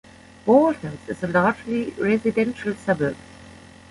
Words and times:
Bald 0.47 0.77
Hills 0.77 0.99
is 1.09 1.21
a 1.21 1.27
largely 1.27 1.91
residential 1.91 2.73
suburb. 2.73 3.15